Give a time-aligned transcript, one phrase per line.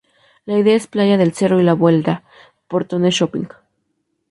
[0.47, 2.23] La ida es Playa del Cerro y la vuelta,
[2.67, 3.45] Portones Shopping.